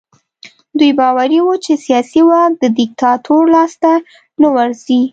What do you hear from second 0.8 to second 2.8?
باوري وو چې سیاسي واک د